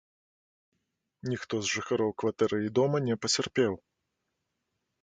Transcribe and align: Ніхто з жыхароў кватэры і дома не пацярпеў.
Ніхто 1.33 1.55
з 1.65 1.71
жыхароў 1.73 2.11
кватэры 2.23 2.57
і 2.69 2.75
дома 2.81 2.97
не 3.11 3.15
пацярпеў. 3.27 3.73